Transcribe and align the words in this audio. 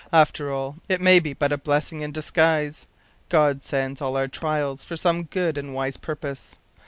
“After 0.11 0.51
all, 0.51 0.77
it 0.89 0.99
may 0.99 1.19
be 1.19 1.33
but 1.33 1.51
a 1.51 1.59
blessing 1.59 2.01
in 2.01 2.11
disguise. 2.11 2.87
God 3.29 3.61
sends 3.61 4.01
all 4.01 4.17
our 4.17 4.27
trials 4.27 4.83
for 4.83 4.97
some 4.97 5.25
good 5.25 5.59
and 5.59 5.75
wise 5.75 5.97
purpose. 5.97 6.55